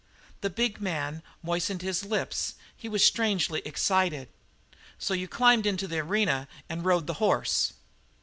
[0.41, 4.29] The big man moistened his lips; he was strangely excited.
[4.97, 7.73] "So you climbed into the arena and rode the horse?"